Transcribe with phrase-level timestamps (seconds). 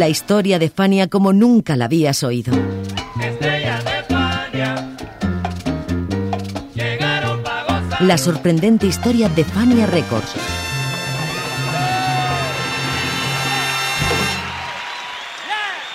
[0.00, 2.54] La historia de Fania como nunca la habías oído.
[8.00, 10.32] La sorprendente historia de Fania Records.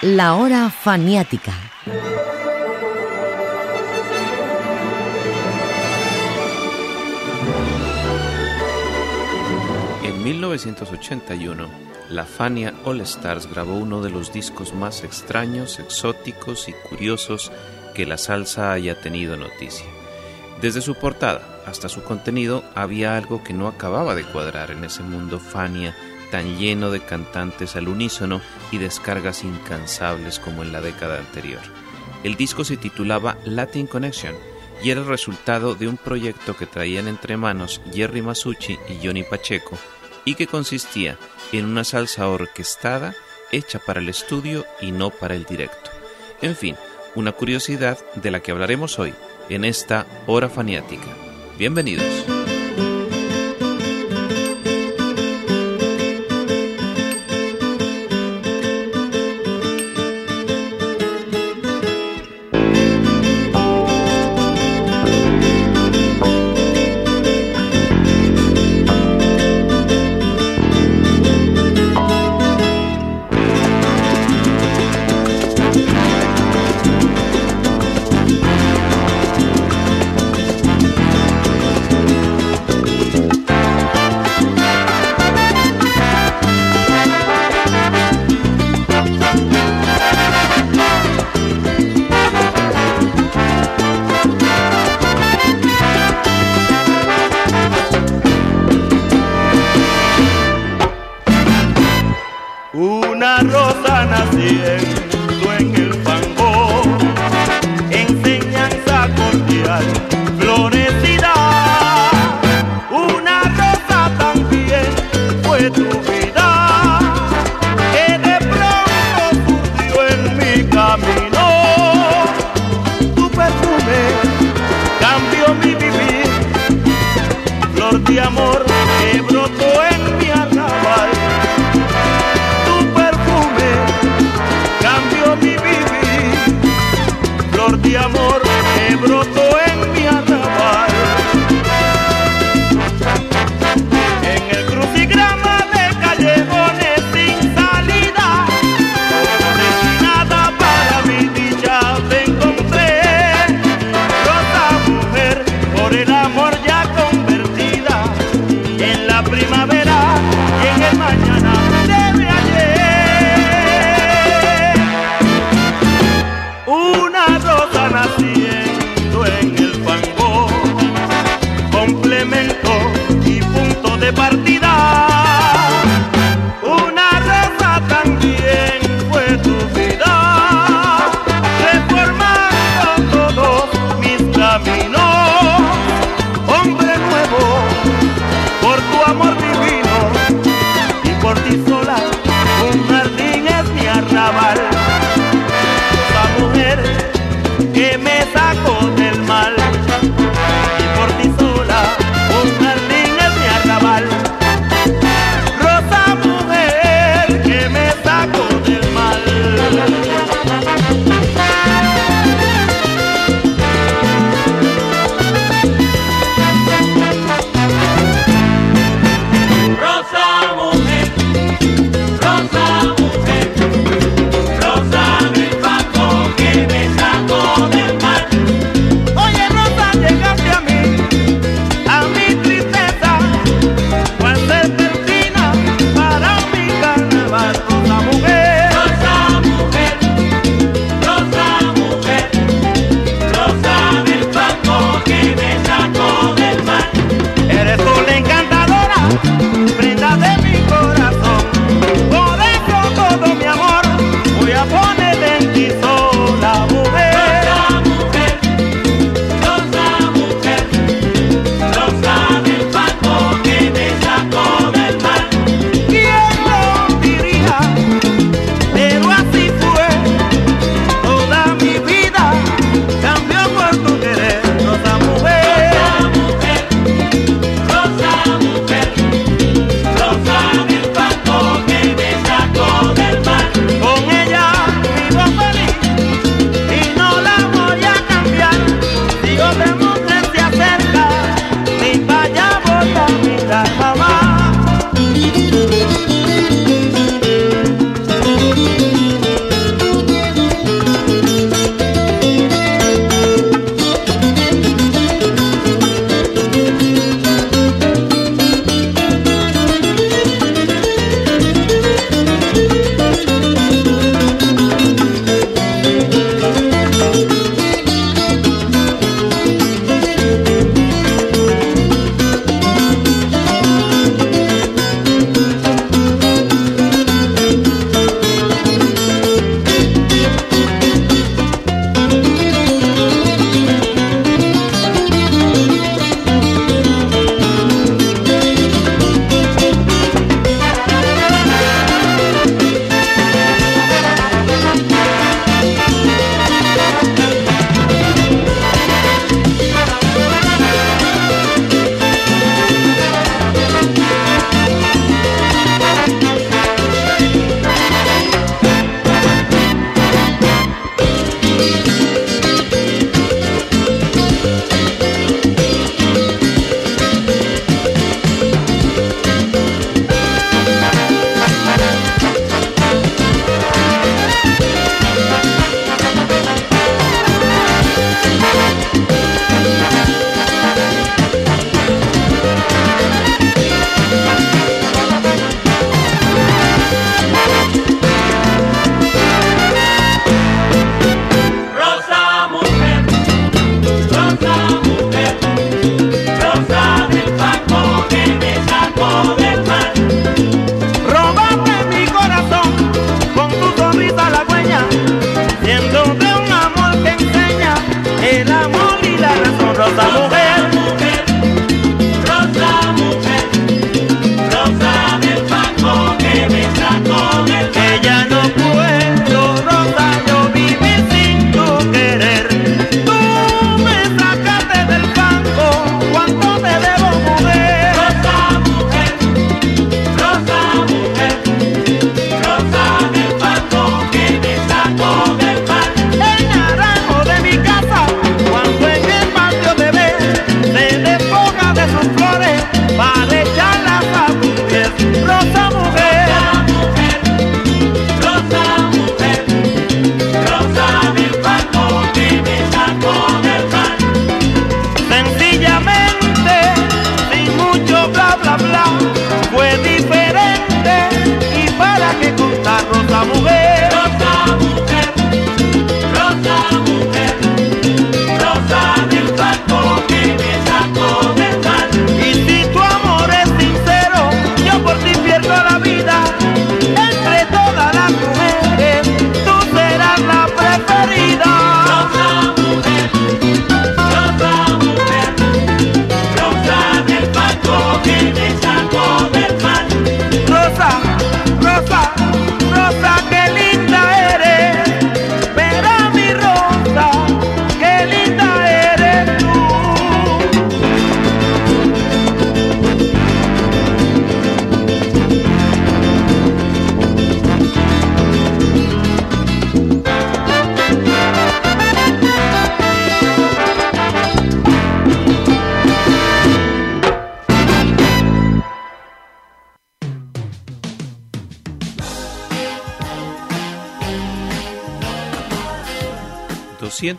[0.03, 1.53] La hora faniática.
[10.03, 16.73] En 1981, la Fania All Stars grabó uno de los discos más extraños, exóticos y
[16.73, 17.51] curiosos
[17.93, 19.85] que la salsa haya tenido noticia.
[20.61, 25.03] Desde su portada hasta su contenido había algo que no acababa de cuadrar en ese
[25.03, 25.95] mundo Fania
[26.31, 31.61] tan lleno de cantantes al unísono y descargas incansables como en la década anterior.
[32.23, 34.35] El disco se titulaba Latin Connection
[34.83, 39.23] y era el resultado de un proyecto que traían entre manos Jerry Masucci y Johnny
[39.23, 39.77] Pacheco
[40.25, 41.17] y que consistía
[41.63, 43.15] una salsa orquestada
[43.51, 45.91] hecha para el estudio y no para el directo.
[46.41, 46.75] En fin,
[47.15, 49.13] una curiosidad de la que hablaremos hoy
[49.49, 51.07] en esta hora faniática.
[51.57, 52.34] Bienvenidos.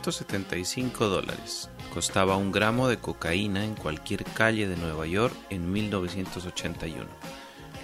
[0.06, 1.68] $275 dólares.
[1.92, 7.06] Costaba un gramo de cocaína en cualquier calle de Nueva York en 1981.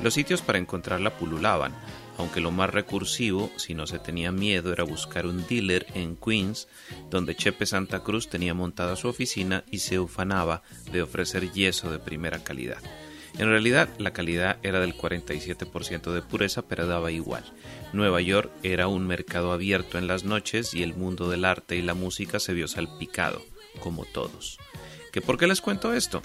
[0.02, 1.72] Los sitios para encontrarla pululaban,
[2.18, 6.68] aunque lo más recursivo, si no se tenía miedo, era buscar un dealer en Queens,
[7.10, 10.62] donde Chepe Santa Cruz tenía montada su oficina y se ufanaba
[10.92, 12.82] de ofrecer yeso de primera calidad.
[13.38, 17.44] En realidad, la calidad era del 47% de pureza, pero daba igual.
[17.92, 21.82] Nueva York era un mercado abierto en las noches y el mundo del arte y
[21.82, 23.42] la música se vio salpicado,
[23.80, 24.58] como todos.
[25.12, 26.22] ¿Que por qué les cuento esto?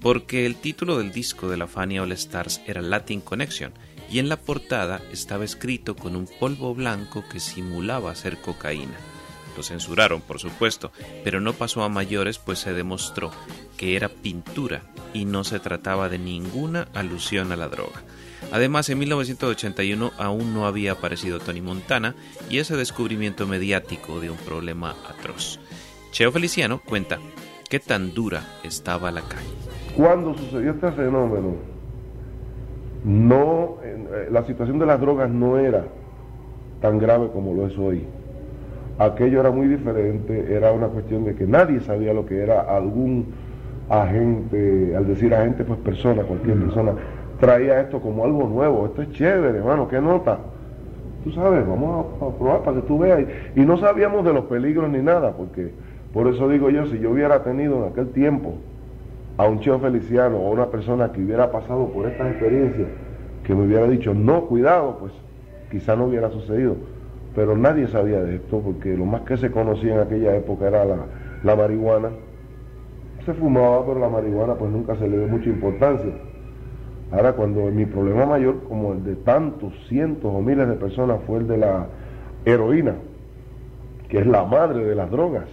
[0.00, 3.72] Porque el título del disco de la Fania All Stars era Latin Connection
[4.10, 8.96] y en la portada estaba escrito con un polvo blanco que simulaba ser cocaína.
[9.56, 10.92] Lo censuraron, por supuesto,
[11.24, 13.30] pero no pasó a mayores pues se demostró
[13.76, 18.02] que era pintura y no se trataba de ninguna alusión a la droga.
[18.52, 22.14] Además, en 1981 aún no había aparecido Tony Montana
[22.48, 25.60] y ese descubrimiento mediático de un problema atroz.
[26.10, 27.18] Cheo Feliciano cuenta
[27.68, 29.48] qué tan dura estaba la calle.
[29.96, 31.56] Cuando sucedió este fenómeno,
[33.04, 35.84] no, eh, la situación de las drogas no era
[36.80, 38.04] tan grave como lo es hoy.
[38.98, 43.26] Aquello era muy diferente, era una cuestión de que nadie sabía lo que era algún
[43.88, 46.92] agente, al decir agente, pues persona, cualquier persona,
[47.40, 50.38] traía esto como algo nuevo, esto es chévere, hermano, ¿qué nota?
[51.24, 53.20] Tú sabes, vamos a, a probar para que tú veas.
[53.56, 55.70] Y, y no sabíamos de los peligros ni nada, porque
[56.12, 58.54] por eso digo yo, si yo hubiera tenido en aquel tiempo
[59.36, 62.88] a un Cheo Feliciano o a una persona que hubiera pasado por estas experiencias,
[63.44, 65.12] que me hubiera dicho, no, cuidado, pues
[65.70, 66.76] quizá no hubiera sucedido.
[67.34, 70.84] Pero nadie sabía de esto, porque lo más que se conocía en aquella época era
[70.84, 70.96] la,
[71.42, 72.10] la marihuana.
[73.24, 76.12] Se fumaba, pero la marihuana pues nunca se le dio mucha importancia.
[77.12, 81.38] Ahora, cuando mi problema mayor, como el de tantos cientos o miles de personas, fue
[81.38, 81.86] el de la
[82.44, 82.94] heroína,
[84.08, 85.44] que es la madre de las drogas.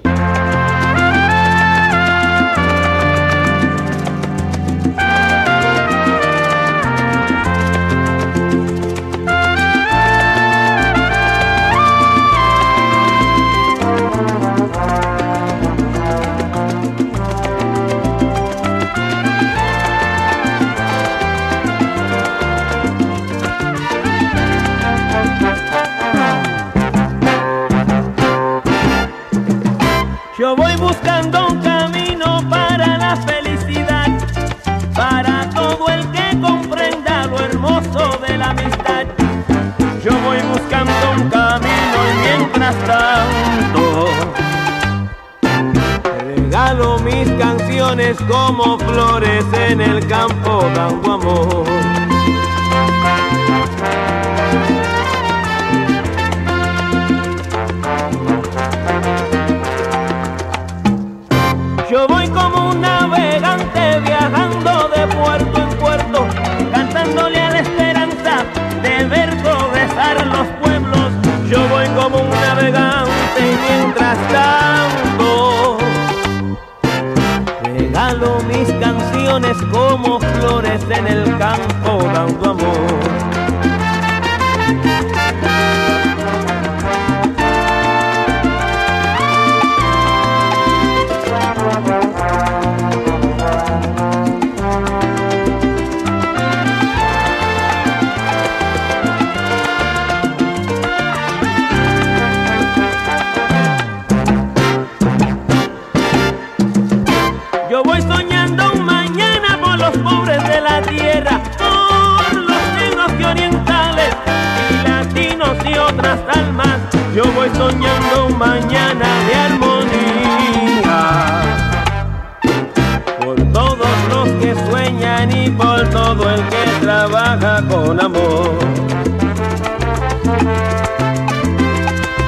[126.50, 128.58] que trabaja con amor.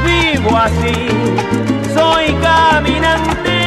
[0.05, 1.07] Vivo así,
[1.93, 3.57] soy caminante,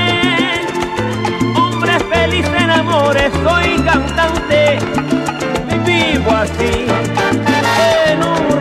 [1.57, 4.79] hombre feliz en amores, soy cantante,
[5.85, 6.87] vivo así,
[8.07, 8.61] en un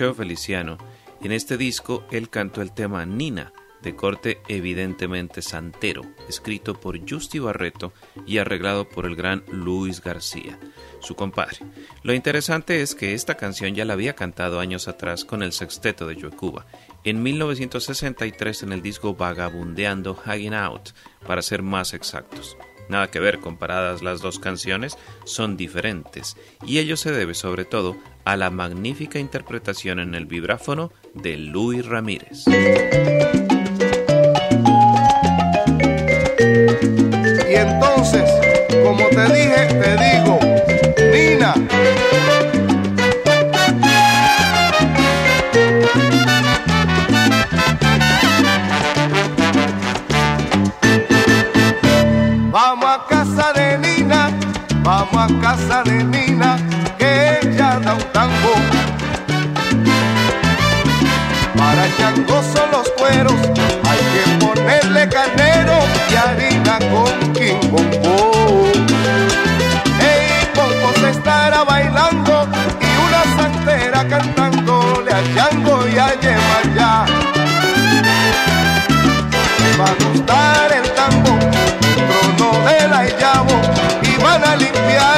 [0.00, 0.78] Cheo Feliciano,
[1.20, 7.38] en este disco él cantó el tema Nina, de corte evidentemente santero, escrito por Justi
[7.38, 7.92] Barreto
[8.26, 10.58] y arreglado por el gran Luis García,
[11.00, 11.58] su compadre.
[12.02, 16.06] Lo interesante es que esta canción ya la había cantado años atrás con el sexteto
[16.06, 16.64] de Joe Cuba,
[17.04, 20.92] en 1963 en el disco Vagabundeando Hanging Out,
[21.26, 22.56] para ser más exactos.
[22.90, 27.96] Nada que ver, comparadas las dos canciones, son diferentes, y ello se debe sobre todo
[28.24, 32.46] a la magnífica interpretación en el vibráfono de Luis Ramírez.
[37.48, 38.28] Y entonces,
[38.82, 40.40] como te dije, te digo,
[55.50, 56.09] caça nem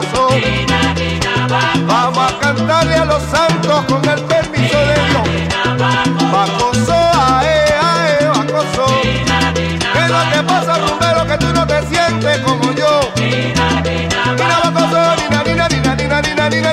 [0.00, 0.32] santos.
[1.86, 5.52] Vamos a cantarle a los santos con el permiso de Dios.
[6.32, 8.86] Bacoso, ae, ae, bacoso.
[9.02, 13.12] ¿Qué no te pasa, rumbero, que tú no te sientes como yo?
[13.16, 16.71] Mira, bacoso, nina, nina, nina, nina, nina, nina.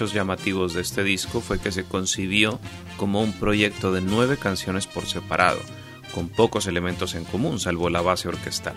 [0.00, 2.58] Hechos llamativos de este disco fue que se concibió
[2.96, 5.60] como un proyecto de nueve canciones por separado,
[6.14, 8.72] con pocos elementos en común salvo la base orquestal.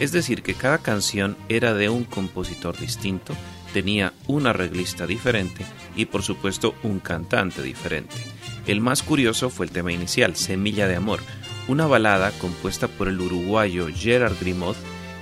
[0.00, 3.36] Es decir, que cada canción era de un compositor distinto,
[3.72, 8.16] tenía un arreglista diferente y por supuesto un cantante diferente.
[8.66, 11.20] El más curioso fue el tema inicial, Semilla de Amor,
[11.68, 14.74] una balada compuesta por el uruguayo Gerard Grimaud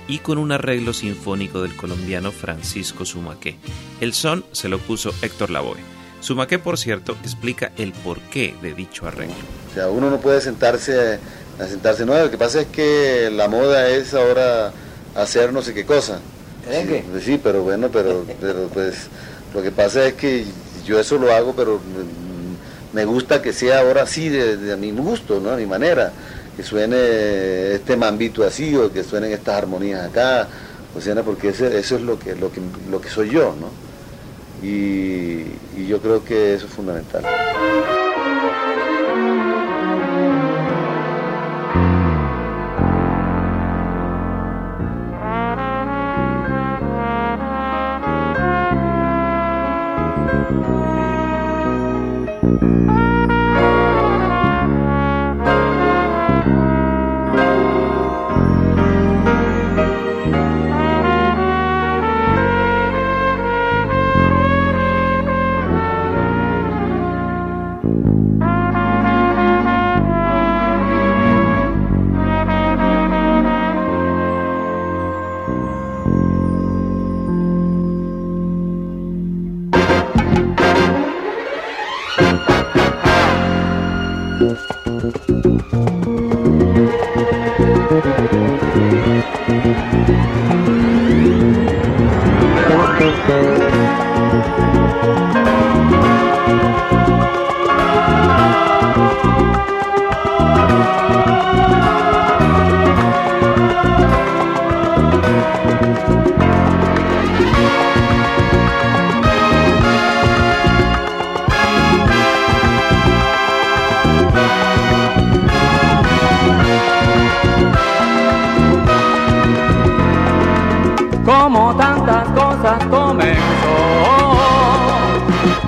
[0.07, 3.55] y con un arreglo sinfónico del colombiano Francisco Sumaqué.
[4.01, 5.77] El son se lo puso Héctor Lavoe.
[6.19, 9.35] Sumaqué, por cierto, explica el porqué de dicho arreglo.
[9.71, 11.19] O sea, uno no puede sentarse
[11.59, 14.71] a sentarse, no, lo que pasa es que la moda es ahora
[15.15, 16.19] hacer no sé qué cosa.
[16.69, 17.19] ¿Eh, qué?
[17.19, 19.07] Sí, sí, pero bueno, pero, pero pues
[19.53, 20.45] lo que pasa es que
[20.85, 21.79] yo eso lo hago, pero
[22.93, 25.51] me gusta que sea ahora así, de, de a mi gusto, ¿no?
[25.51, 26.13] A mi manera
[26.55, 30.47] que suene este mambito así o que suenen estas armonías acá,
[30.95, 33.69] o sea, porque ese, eso es lo que, lo, que, lo que soy yo, ¿no?
[34.67, 37.23] Y, y yo creo que eso es fundamental.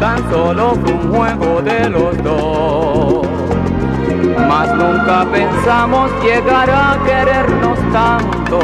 [0.06, 3.28] Tan solo fue un juego de los dos.
[4.48, 8.60] Mas nunca pensamos llegar a querernos tanto,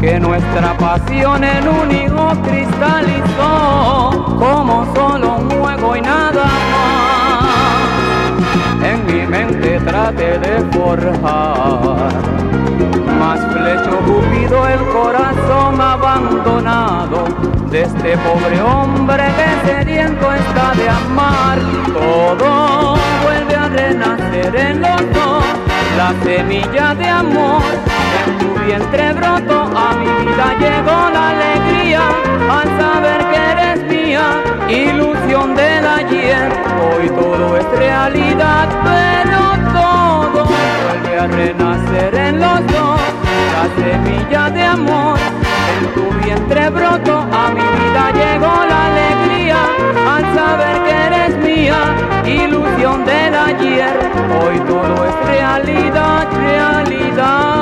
[0.00, 6.95] que nuestra pasión en un hijo cristalizó, como solo un juego y nada más.
[9.06, 12.10] Mi mente traté de forjar.
[13.18, 17.24] Más flecho Cupido el corazón abandonado
[17.70, 21.58] de este pobre hombre que sediento está de amar.
[21.92, 25.44] Todo vuelve a renacer en los dos,
[25.96, 27.62] la semilla de amor.
[28.26, 32.02] En tu vientre brotó, a mi vida llegó la alegría.
[32.50, 36.48] Al saber que eres mía, ilusión del ayer,
[36.82, 39.40] hoy todo es realidad, pero
[39.72, 40.46] todo
[40.84, 43.00] vuelve a renacer en los dos,
[43.54, 45.18] la semilla de amor
[45.78, 49.58] en tu vientre brotó, a mi vida llegó la alegría
[50.14, 51.80] al saber que eres mía,
[52.24, 53.94] ilusión del ayer,
[54.42, 57.56] hoy todo es realidad, realidad.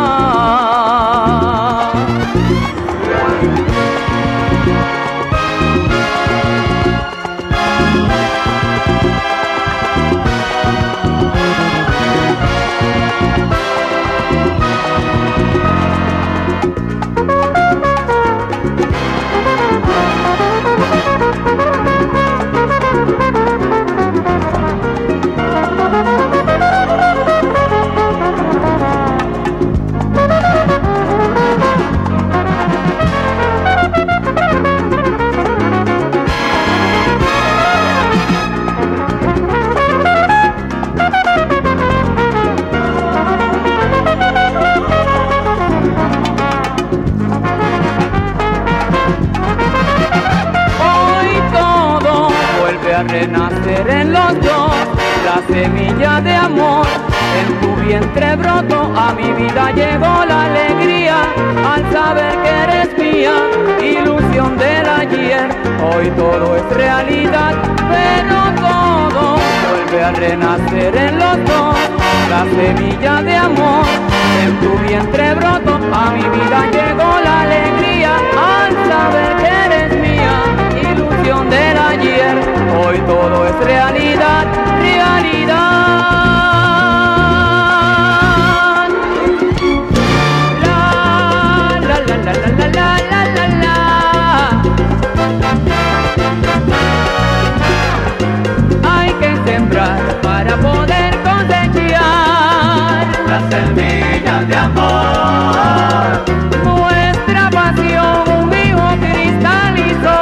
[103.55, 106.25] Semilla de amor.
[106.65, 110.19] Nuestra pasión un hijo cristalizó.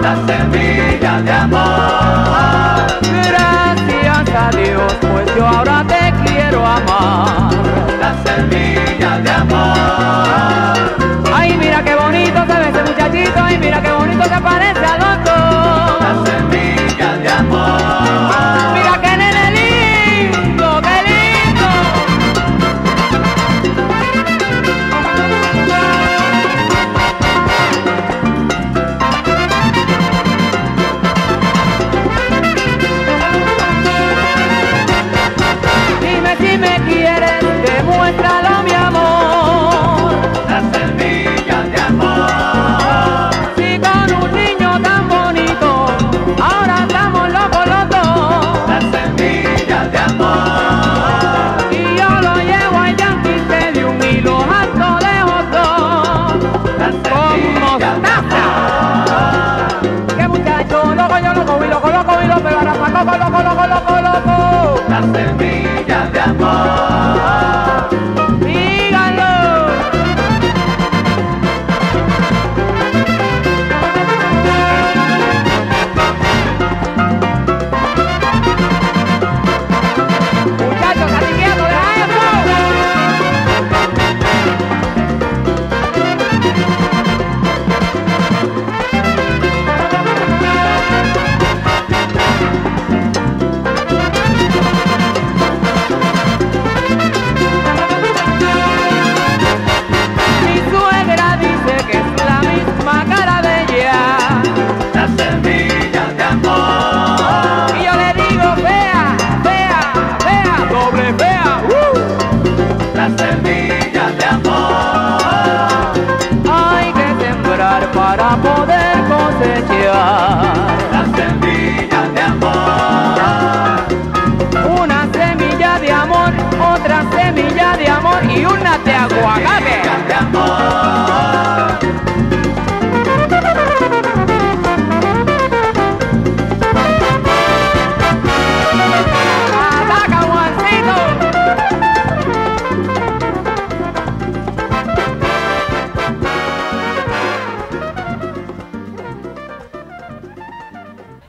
[0.00, 2.86] La semilla de amor.
[3.28, 7.50] Gracias a Dios, pues yo ahora te quiero amar.
[8.00, 10.76] La semilla de amor.
[11.34, 13.42] Ay, mira qué bonito se ve ese muchachito.
[13.42, 15.34] Ay, mira qué bonito se parece al otro.
[16.06, 18.79] La semilla de amor.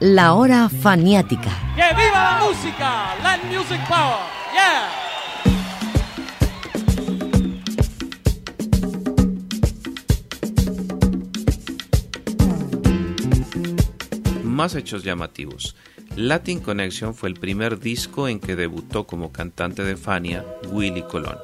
[0.01, 1.51] La hora faniática.
[1.75, 3.15] ¡Que viva la música!
[3.21, 4.17] Land Music Power!
[4.51, 4.89] ¡Yeah!
[14.43, 15.75] Más hechos llamativos.
[16.15, 21.37] Latin Connection fue el primer disco en que debutó como cantante de Fania Willy Colón.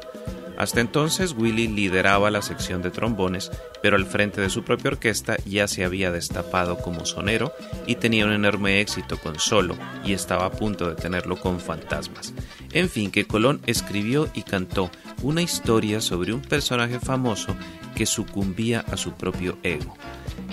[0.58, 5.38] Hasta entonces Willy lideraba la sección de trombones, pero al frente de su propia orquesta
[5.46, 7.54] ya se había destapado como sonero
[7.86, 12.34] y tenía un enorme éxito con solo y estaba a punto de tenerlo con fantasmas.
[12.74, 14.90] En fin, que Colón escribió y cantó
[15.22, 17.56] una historia sobre un personaje famoso
[17.96, 19.96] que sucumbía a su propio ego.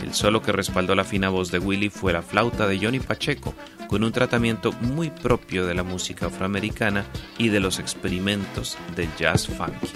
[0.02, 3.54] El solo que respaldó la fina voz de Willy fue la flauta de Johnny Pacheco,
[3.88, 7.04] con un tratamiento muy propio de la música afroamericana
[7.38, 9.92] y de los experimentos del jazz funky.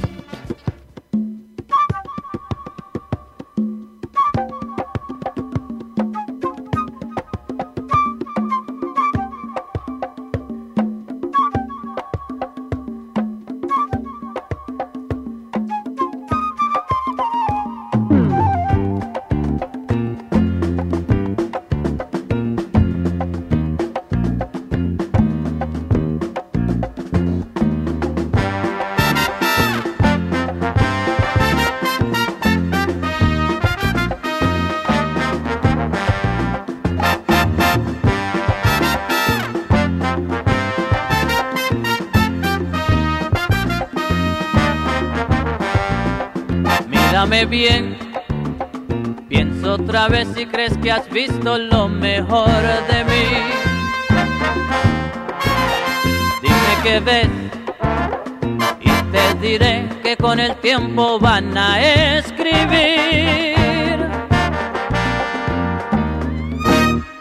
[47.28, 47.96] Bien,
[49.28, 52.48] piensa otra vez si crees que has visto lo mejor
[52.90, 53.26] de mí.
[56.42, 57.28] Dime qué ves
[58.80, 61.80] y te diré que con el tiempo van a
[62.18, 64.00] escribir.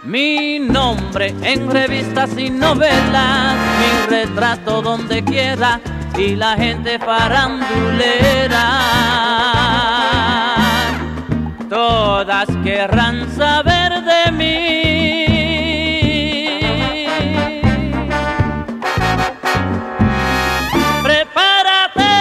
[0.04, 5.80] Mi nombre en revistas y novelas, mi retrato donde quiera
[6.18, 9.57] y la gente farandulera
[11.70, 15.26] todas querrán saber de mí.
[21.04, 22.12] Prepárate,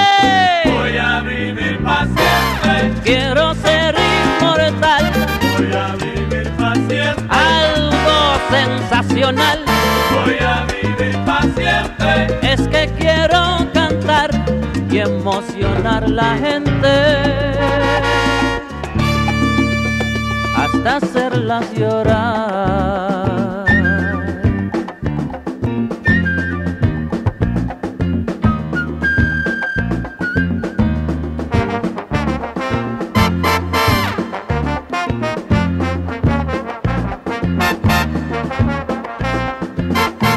[0.70, 2.94] voy a vivir para siempre.
[3.04, 5.12] Quiero ser inmortal,
[5.56, 7.26] voy a vivir para siempre.
[7.28, 8.18] Algo
[8.50, 9.64] sensacional,
[10.24, 12.52] voy a vivir para siempre.
[12.52, 14.30] Es que quiero cantar
[14.90, 17.55] y emocionar la gente.
[20.88, 23.64] Hacerlas llorar.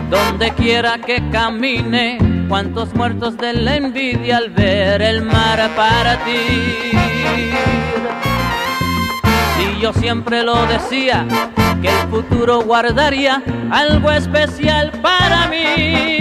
[0.10, 7.79] Donde quiera que camine, cuántos muertos de la envidia al ver el mar para ti.
[9.80, 11.26] Yo siempre lo decía,
[11.82, 16.18] que el futuro guardaría algo especial para mí.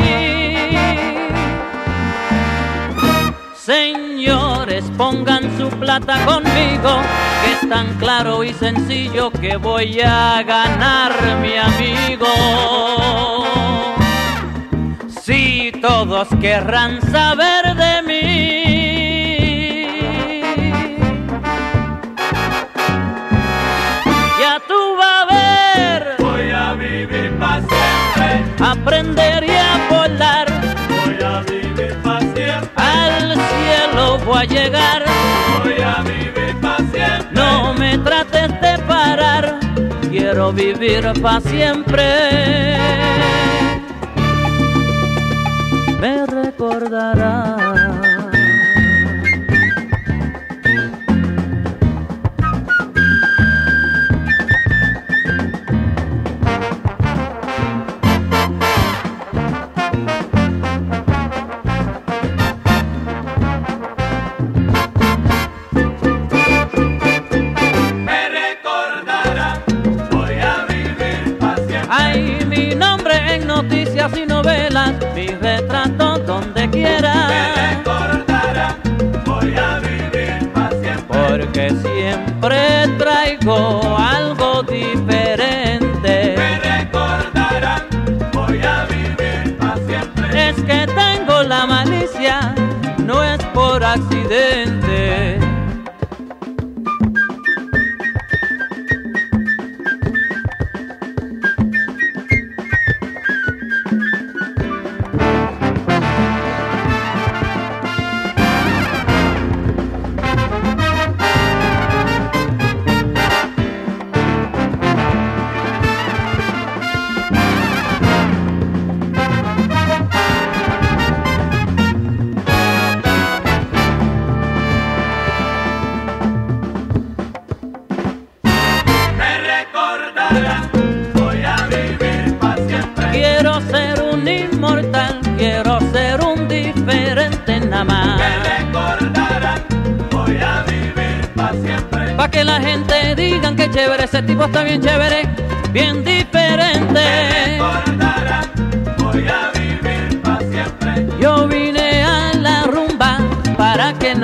[3.56, 7.00] Señores, pongan su plata conmigo,
[7.42, 12.28] que es tan claro y sencillo que voy a ganar mi amigo.
[15.20, 18.77] Si todos querrán saber de mí,
[28.90, 29.22] siempre.
[29.22, 30.46] aprenderé a volar,
[31.04, 32.70] Voy a vivir para siempre.
[32.76, 35.04] al cielo voy a llegar.
[35.62, 37.28] Voy a vivir para siempre.
[37.32, 39.58] No me trates de parar,
[40.10, 42.76] quiero vivir para siempre.
[46.00, 47.67] Me recordará.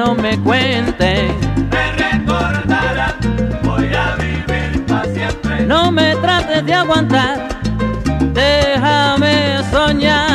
[0.04, 1.28] No me cuente.
[1.70, 3.16] Me recordará.
[3.62, 5.66] Voy a vivir para siempre.
[5.66, 7.48] No me trates de aguantar,
[8.34, 10.33] déjame soñar.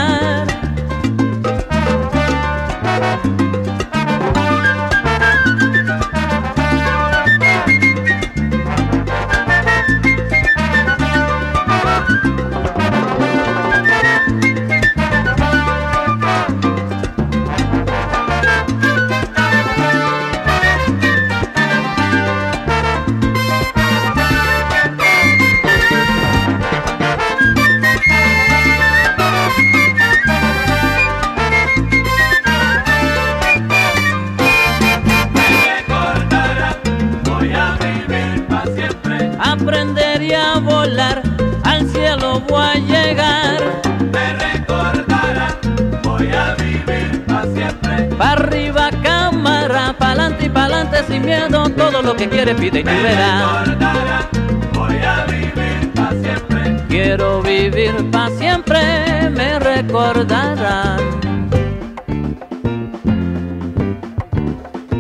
[52.10, 53.68] Lo que quieres pide y Me verás.
[53.68, 54.30] recordará.
[54.74, 56.78] Voy a vivir para siempre.
[56.88, 60.98] Quiero vivir para siempre, me recordarán.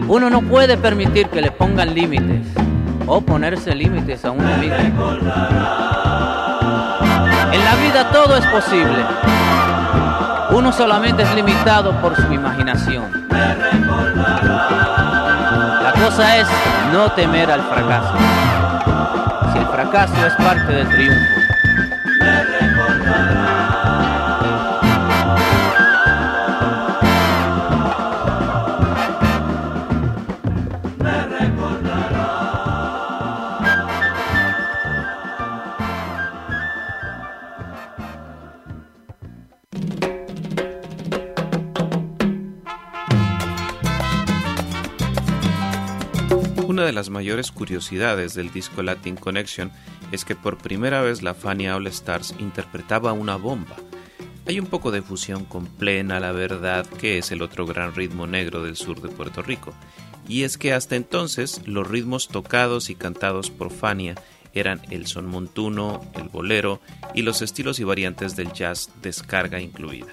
[0.07, 2.45] Uno no puede permitir que le pongan límites
[3.07, 5.11] o ponerse límites a uno mismo.
[7.51, 9.03] En la vida todo es posible.
[10.51, 13.18] Uno solamente es limitado por su imaginación.
[15.99, 16.47] Cosa es
[16.93, 18.13] no temer al fracaso.
[19.51, 21.39] Si el fracaso es parte del triunfo.
[46.79, 49.69] Una de las mayores curiosidades del disco Latin Connection
[50.13, 53.75] es que por primera vez la Fania All Stars interpretaba una bomba.
[54.47, 58.27] Hay un poco de fusión con plena la verdad, que es el otro gran ritmo
[58.27, 59.73] negro del sur de Puerto Rico.
[60.25, 64.15] Y es que hasta entonces los ritmos tocados y cantados por Fania
[64.53, 66.79] eran el son montuno, el bolero
[67.13, 70.07] y los estilos y variantes del jazz descarga incluida.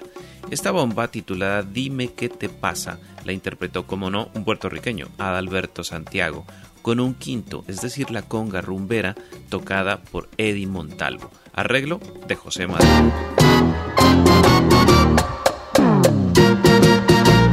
[0.49, 6.45] Esta bomba titulada Dime qué te pasa la interpretó como no un puertorriqueño, Adalberto Santiago,
[6.81, 9.15] con un quinto, es decir, la conga rumbera
[9.49, 11.29] tocada por Eddie Montalvo.
[11.53, 13.11] Arreglo de José Madero.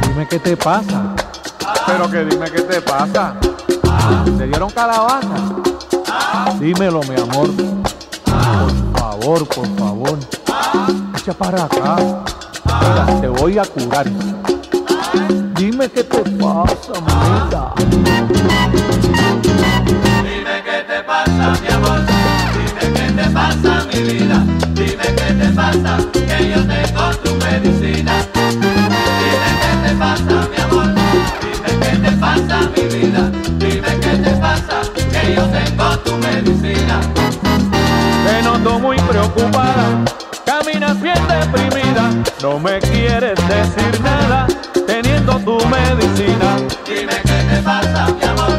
[0.07, 1.13] Dime qué te pasa.
[1.85, 3.37] Pero que dime qué te pasa.
[4.37, 5.55] ¿Te dieron calabaza?
[6.57, 7.49] Dímelo, mi amor.
[8.23, 10.19] Por favor, por favor.
[11.17, 12.23] Echa para acá.
[12.81, 14.05] Mira, te voy a curar.
[15.55, 17.73] Dime qué te pasa, mamita.
[20.23, 22.01] Dime qué te pasa, mi amor.
[22.53, 24.37] Dime qué te pasa, mi vida.
[24.73, 28.13] Dime qué te pasa, que yo tengo tu medicina.
[29.21, 30.87] Dime qué te pasa, mi amor.
[31.41, 33.21] Dime qué te pasa, mi vida.
[33.57, 36.99] Dime qué te pasa, que yo tengo tu medicina.
[38.25, 40.03] Te noto muy preocupada.
[41.27, 42.11] Deprimida.
[42.41, 44.47] No me quieres decir nada.
[44.87, 46.57] Teniendo tu medicina.
[46.85, 48.53] Dime qué te pasa, mi amor.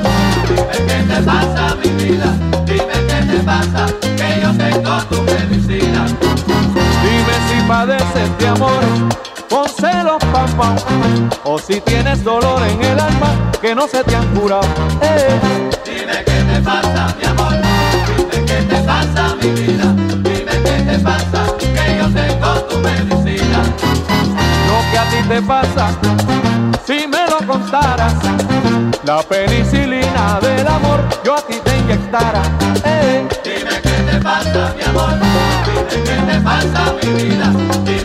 [0.48, 2.32] Dime qué te pasa, mi vida.
[2.66, 3.86] Dime qué te pasa,
[4.16, 6.06] que yo tengo tu medicina.
[7.02, 8.82] Dime si padeces de amor,
[9.48, 10.76] con celos, pam, pam,
[11.44, 14.66] o si tienes dolor en el alma que no se te han curado.
[15.02, 15.70] Eh.
[15.84, 17.65] Dime qué te pasa, mi amor.
[29.16, 32.42] La penicilina del amor yo a ti te inyectara.
[32.84, 33.26] Eh.
[33.42, 35.14] Dime qué te pasa, mi amor.
[35.64, 37.95] Dime qué te pasa, mi vida.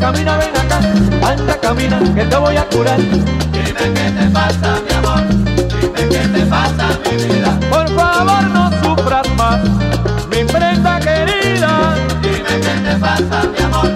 [0.00, 0.78] Camina, ven acá.
[1.30, 2.98] Anda, camina, que te voy a curar.
[2.98, 5.22] Dime qué te pasa, mi amor.
[5.54, 7.58] Dime qué te pasa, mi vida.
[7.68, 9.60] Por favor, no sufras más,
[10.30, 11.94] mi prenda querida.
[12.22, 13.90] Dime qué te pasa, mi amor.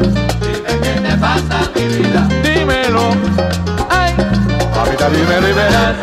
[0.45, 2.29] Dime qué te pasa, mi vida.
[2.43, 3.05] Dímelo,
[3.91, 4.13] ay,
[4.77, 5.97] ahorita dímelo y verás.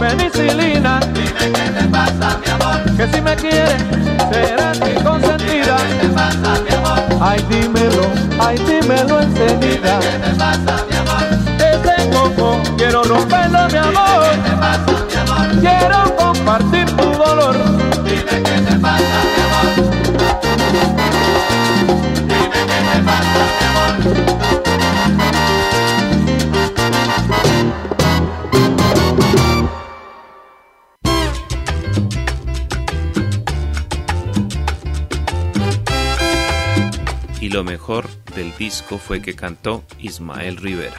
[0.00, 0.98] Penicilina.
[1.12, 2.96] Dime qué te pasa, mi amor.
[2.96, 3.82] Que si me quieres,
[4.32, 5.76] serás mi consentida.
[5.76, 6.98] ¿Qué te pasa, mi amor?
[7.20, 8.04] Ay, dímelo,
[8.40, 10.00] ay, dímelo enseguida.
[10.00, 11.24] ¿Qué te pasa, mi amor?
[11.70, 14.30] Ese coco quiero romperlo, mi amor.
[14.30, 15.60] ¿Qué te pasa, mi amor?
[15.60, 17.09] Quiero compartir tu
[38.70, 40.96] fue que cantó Ismael Rivera.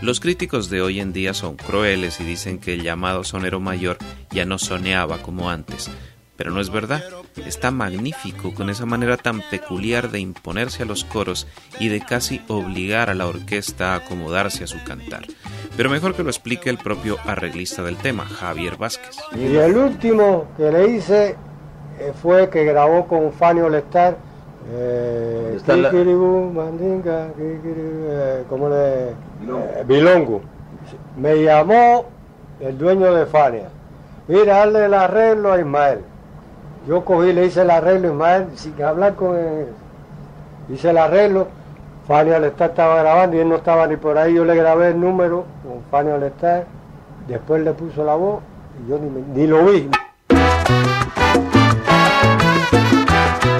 [0.00, 3.98] Los críticos de hoy en día son crueles y dicen que el llamado sonero mayor
[4.30, 5.90] ya no soneaba como antes,
[6.36, 7.04] pero no es verdad.
[7.46, 11.46] Está magnífico con esa manera tan peculiar de imponerse a los coros
[11.78, 15.26] y de casi obligar a la orquesta a acomodarse a su cantar.
[15.76, 19.16] Pero mejor que lo explique el propio arreglista del tema, Javier Vázquez.
[19.36, 21.36] Y el último que le hice
[22.00, 24.18] eh, fue que grabó con Fanny Olestar,
[24.70, 25.90] eh, la-
[26.54, 29.08] Mandinga, Kikiribú, eh, ¿cómo le?
[29.10, 29.14] eh,
[29.86, 30.40] Bilongo.
[31.16, 32.04] Me llamó
[32.60, 33.68] el dueño de Fania.
[34.28, 35.98] Mira, hazle el arreglo a Ismael.
[36.86, 39.66] Yo cogí, le hice el arreglo a Ismael sin hablar con él.
[40.68, 41.48] Hice el arreglo.
[42.06, 44.34] Fania Olestar estaba grabando y él no estaba ni por ahí.
[44.34, 46.64] Yo le grabé el número con Fania Olestar.
[47.28, 48.40] Después le puso la voz
[48.84, 49.88] y yo ni, me- ni lo vi.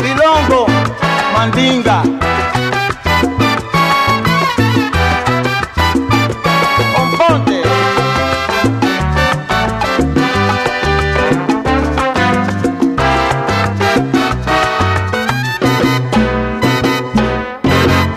[0.03, 0.67] Bilongo,
[1.33, 2.03] mandinga.
[6.97, 7.63] Componte.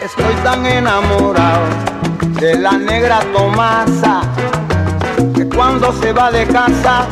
[0.02, 1.64] Estoy tan enamorado
[2.40, 4.22] de la negra Tomasa
[5.36, 7.06] que cuando se va de casa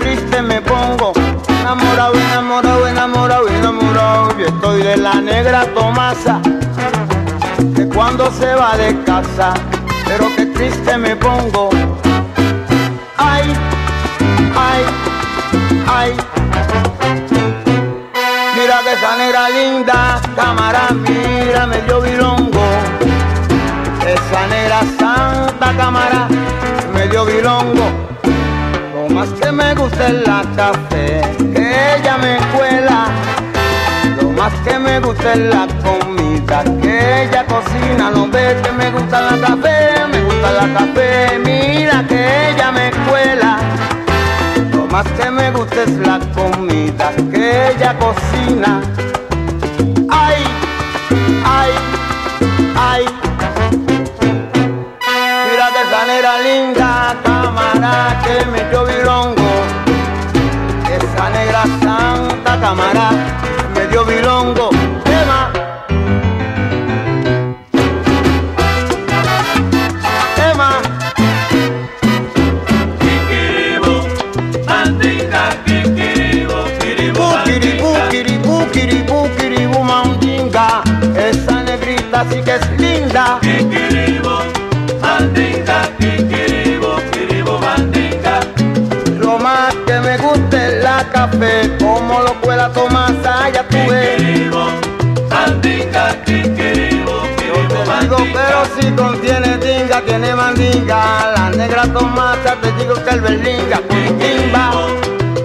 [0.00, 1.12] triste me pongo.
[1.62, 4.36] Enamorado, enamorado, enamorado, enamorado.
[4.36, 6.40] Yo estoy de la negra Tomasa
[7.76, 9.54] que cuando se va de casa,
[10.04, 11.70] pero qué triste me pongo.
[13.16, 13.54] Ay,
[14.56, 14.82] ay,
[15.86, 16.16] ay.
[18.56, 22.64] Mira que esa negra linda, cámara, mira, me dio bilongo.
[24.04, 26.26] Esa negra santa cámara,
[26.92, 28.01] me dio bilongo.
[29.22, 31.20] Lo más que me gusta es la café,
[31.54, 33.06] que ella me cuela.
[34.20, 38.10] Lo más que me gusta es la comida, que ella cocina.
[38.10, 41.38] No ve que me gusta la café, me gusta la café.
[41.38, 43.58] Mira que ella me cuela.
[44.72, 48.82] Lo más que me gusta es la comida que ella cocina.
[50.10, 50.42] Ay,
[51.44, 51.70] ay,
[52.76, 53.04] ay.
[55.48, 58.84] Mira que esa negra linda, cámara que me dio
[62.62, 63.10] cámara
[63.74, 64.70] me dio bilongo.
[65.04, 65.50] Tema.
[70.36, 70.70] Tema.
[73.00, 73.94] Kikiribu,
[74.68, 80.66] mandinga, kikiribu, kiribu, Kiribu, kiribu, kiribu, kiribu, mandinga.
[81.16, 83.38] Esa negrita sí que es linda.
[83.42, 84.34] Kikiribu,
[85.02, 88.34] mandinga, kikiribu, kiribu, mandinga.
[89.18, 91.54] Lo más que me gusta es la café,
[98.00, 101.32] Digo, pero si contiene dinga, tiene mandinga.
[101.36, 104.72] La negra Tomasa, te digo que el berlinga, con timba.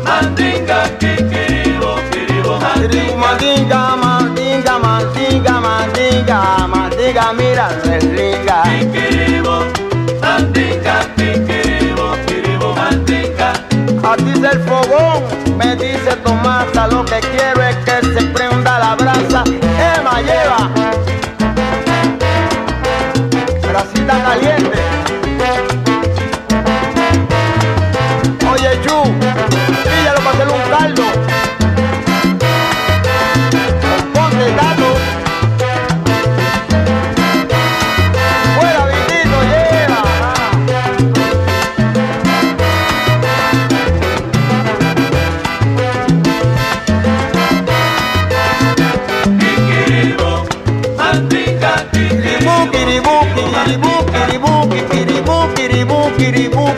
[0.03, 3.15] Mandinga, kiribu, Kiribu, mandinga.
[3.18, 8.63] mandinga, mandinga, mandinga, mandinga, mira, berlinga.
[8.63, 9.55] Kikiribu,
[10.22, 13.49] mandinga, kikiribu, kiribu, mandinga.
[14.03, 17.61] A ti el fogón, me dice Tomasa, lo que quiero
[19.38, 19.43] salsa,
[19.97, 20.69] Emma lleva.
[23.61, 24.57] Bracita caliente.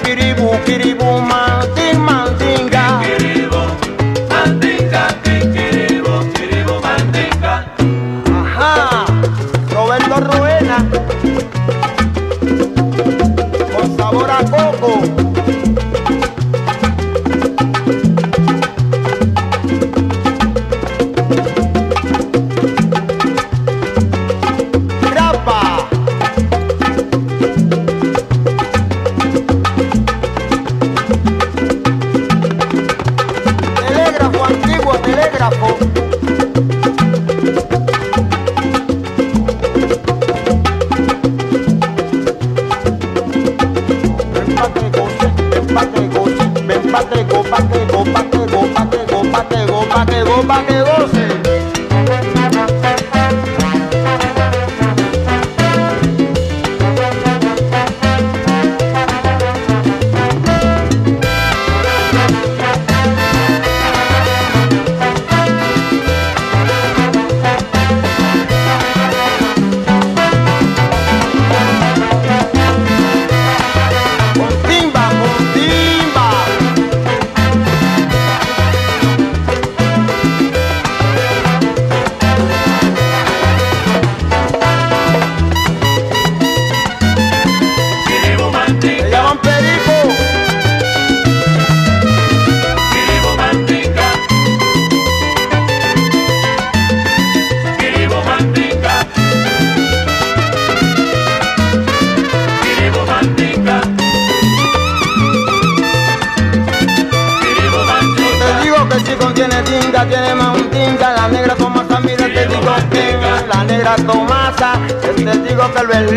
[0.03, 0.98] Kiribu, kiribu,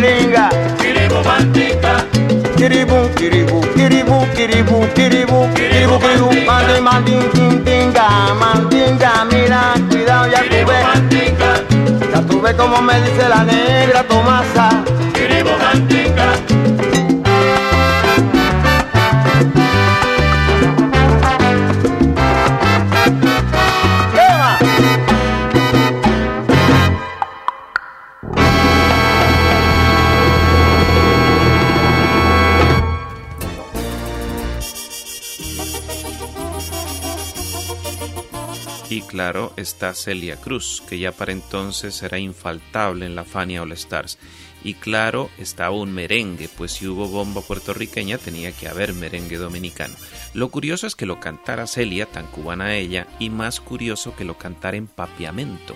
[0.03, 0.49] berlinga.
[0.81, 1.93] Kiribu mantica.
[2.57, 7.15] Kiribu, kiribu, kiribu, kiribu, kiribu, kiribu, kiribu, mandi, mandi,
[7.65, 8.07] tinga,
[8.39, 10.85] mandinga, mira, cuidado, ya tú ves.
[12.11, 14.83] Ya tú ves como me dice la negra Tomasa.
[39.57, 44.17] Está Celia Cruz, que ya para entonces era infaltable en la Fania All Stars.
[44.63, 49.95] Y claro está un merengue, pues si hubo bomba puertorriqueña tenía que haber merengue dominicano.
[50.33, 54.37] Lo curioso es que lo cantara Celia, tan cubana ella, y más curioso que lo
[54.37, 55.75] cantara en papiamento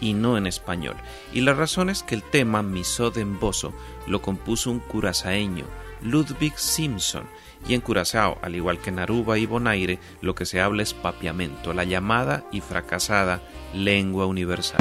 [0.00, 0.96] y no en español.
[1.32, 3.72] Y la razón es que el tema Miso de Emboso
[4.06, 5.64] lo compuso un curazaeño,
[6.02, 7.24] Ludwig Simpson,
[7.66, 10.94] y en Curazao, al igual que en Aruba y Bonaire, lo que se habla es
[10.94, 13.40] papiamento, la llamada y fracasada
[13.74, 14.78] lengua universal.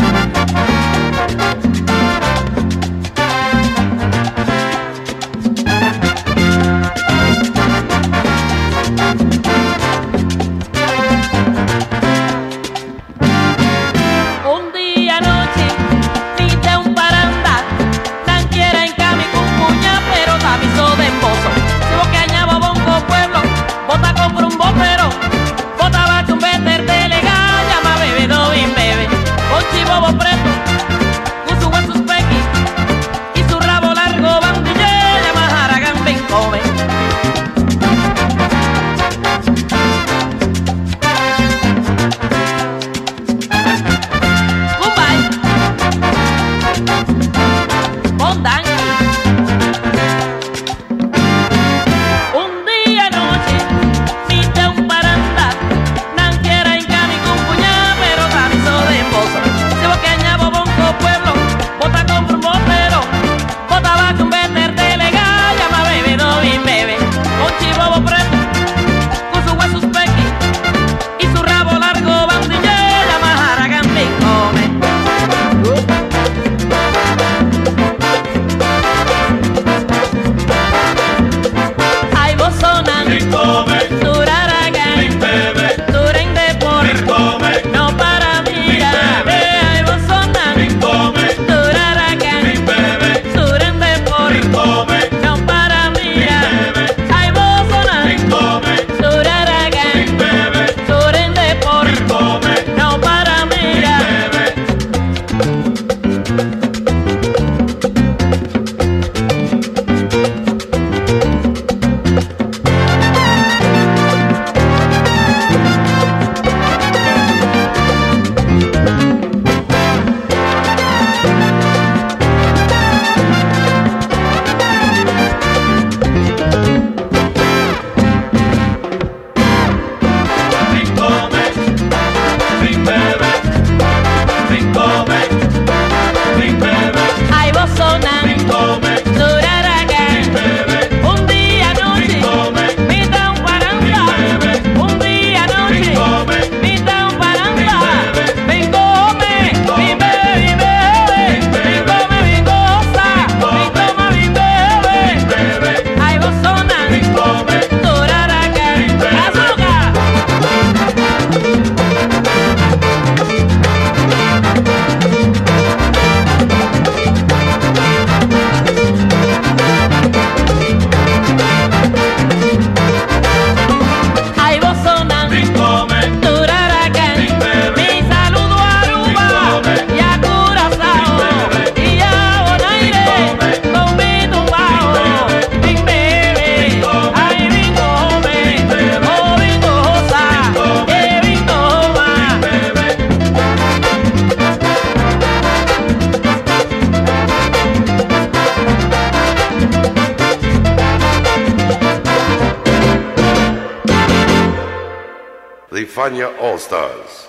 [206.17, 207.27] Fania All Stars.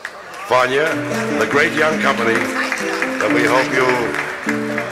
[0.49, 0.89] Fania,
[1.39, 2.32] the great young company
[3.20, 3.84] that we hope you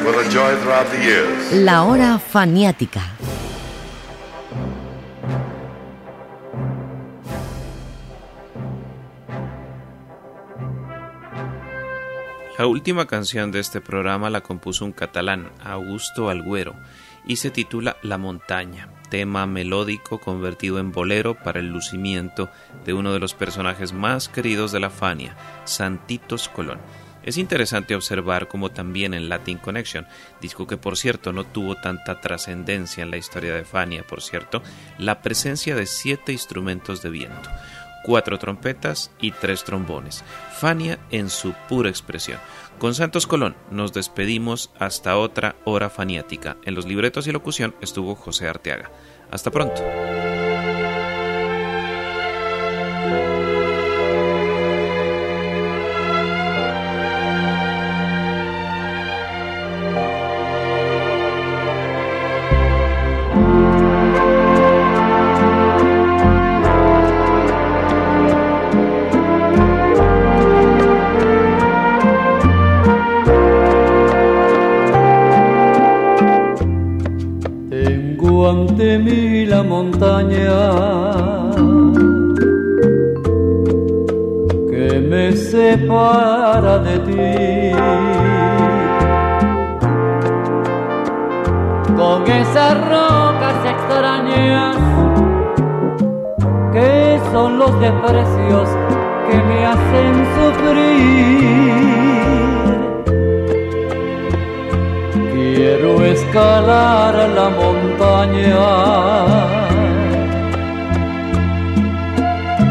[0.05, 1.53] will enjoy throughout the years.
[1.55, 3.01] La hora faniática.
[12.59, 16.75] La última canción de este programa la compuso un catalán, Augusto Alguero,
[17.27, 22.51] y se titula La montaña, tema melódico convertido en bolero para el lucimiento
[22.85, 26.79] de uno de los personajes más queridos de la Fania, Santitos Colón.
[27.27, 30.07] Es interesante observar cómo también en Latin Connection,
[30.41, 34.63] disco que por cierto no tuvo tanta trascendencia en la historia de Fania, por cierto,
[34.97, 37.51] la presencia de siete instrumentos de viento,
[38.05, 40.23] cuatro trompetas y tres trombones.
[40.57, 42.39] Fania en su pura expresión.
[42.79, 46.57] Con Santos Colón nos despedimos hasta otra hora faniática.
[46.65, 48.91] En los libretos y locución estuvo José Arteaga.
[49.31, 49.83] Hasta pronto.
[78.79, 80.53] Ante mí la montaña
[84.71, 87.73] que me separa de ti.
[91.97, 94.77] con esas rocas extrañas
[96.75, 98.69] que son los desprecios
[99.31, 101.96] que me hacen sufrir.
[105.67, 108.67] Quiero escalar la montaña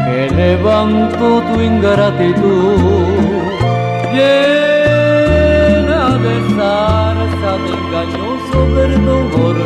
[0.06, 3.10] que levanto tu ingratitud
[4.14, 9.56] llena de zarza de engañoso verdor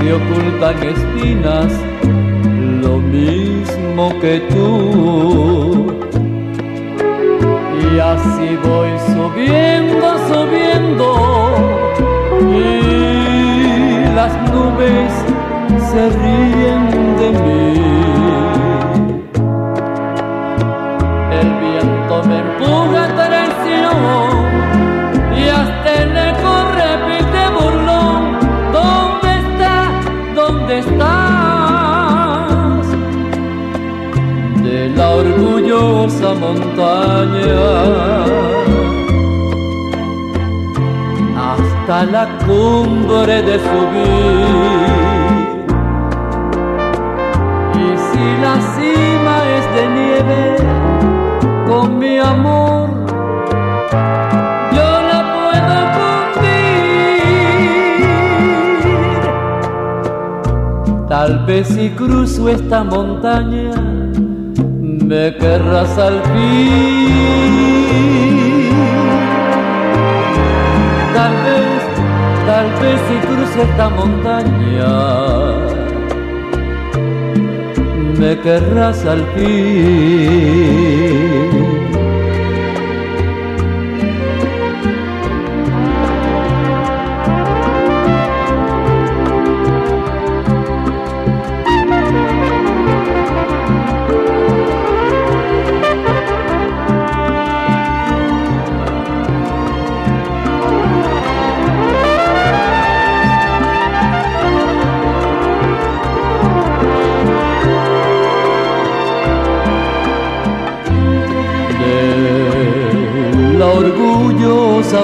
[0.00, 1.72] que ocultan espinas
[2.82, 4.66] lo mismo que tú.
[7.80, 11.08] Y así voy subiendo, subiendo,
[12.40, 15.12] y las nubes
[15.90, 16.82] se ríen
[17.20, 17.66] de mí.
[21.40, 24.34] El viento me empuja traición
[25.36, 28.20] y hasta el eco repite burlón.
[28.72, 29.76] ¿Dónde está?
[30.34, 31.14] ¿Dónde estás?
[34.62, 37.64] De la orgullosa montaña
[41.84, 44.86] hasta la cumbre de subir.
[47.74, 47.76] Y
[48.06, 50.42] si la cima es de nieve,
[51.68, 52.88] con mi amor
[54.72, 56.86] yo la puedo cumplir.
[61.06, 63.74] Tal vez si cruzo esta montaña,
[64.80, 68.43] me querrás al fin.
[71.24, 71.82] Tal vez,
[72.44, 74.92] tal vez si cruzo esta montaña,
[78.18, 80.24] me querrás al fin.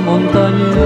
[0.01, 0.77] Montaña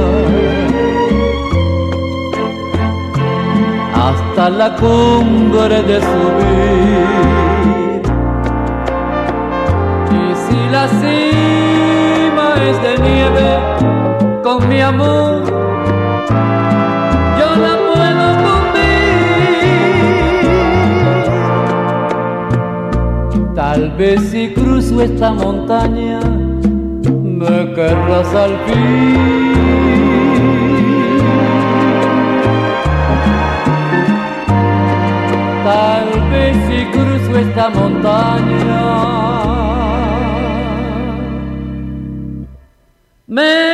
[3.95, 8.03] hasta la cumbre de subir.
[10.11, 13.59] Y si la cima es de nieve,
[14.43, 15.45] con mi amor
[17.39, 18.85] yo la puedo cumplir.
[23.55, 26.21] Tal vez si cruzo esta montaña,
[35.65, 38.83] Tal vez si cruzo esta montaña,
[43.27, 43.74] me